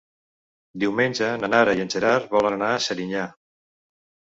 [0.83, 3.33] Diumenge na Nara i en Gerard volen anar a Serinyà.